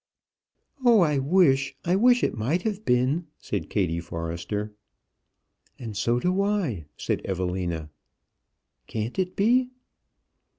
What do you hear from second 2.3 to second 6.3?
might have been!" said Kattie Forrester. "And so